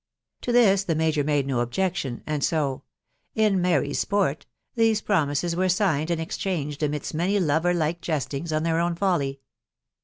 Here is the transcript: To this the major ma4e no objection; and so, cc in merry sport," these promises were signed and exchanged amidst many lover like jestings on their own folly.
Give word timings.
To 0.41 0.51
this 0.51 0.83
the 0.83 0.95
major 0.95 1.23
ma4e 1.23 1.45
no 1.45 1.59
objection; 1.59 2.23
and 2.25 2.43
so, 2.43 2.81
cc 3.37 3.41
in 3.45 3.61
merry 3.61 3.93
sport," 3.93 4.47
these 4.73 4.99
promises 4.99 5.55
were 5.55 5.69
signed 5.69 6.09
and 6.09 6.19
exchanged 6.19 6.81
amidst 6.81 7.13
many 7.13 7.39
lover 7.39 7.71
like 7.71 8.01
jestings 8.01 8.51
on 8.51 8.63
their 8.63 8.79
own 8.79 8.95
folly. 8.95 9.41